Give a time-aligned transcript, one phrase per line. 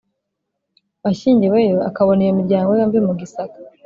[1.03, 3.57] washyingiweyo akabona iyo miryango yombi mu Gisaka.